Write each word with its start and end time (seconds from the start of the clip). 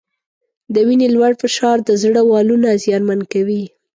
د 0.73 0.75
وینې 0.87 1.07
لوړ 1.15 1.31
فشار 1.41 1.77
د 1.83 1.89
زړه 2.01 2.21
والونه 2.31 2.69
زیانمن 2.83 3.19
کوي. 3.31 3.63